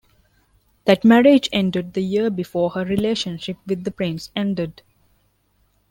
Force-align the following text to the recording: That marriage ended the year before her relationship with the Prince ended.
That 0.85 1.05
marriage 1.05 1.47
ended 1.53 1.93
the 1.93 2.01
year 2.01 2.31
before 2.31 2.71
her 2.71 2.83
relationship 2.83 3.57
with 3.67 3.83
the 3.83 3.91
Prince 3.91 4.31
ended. 4.35 4.81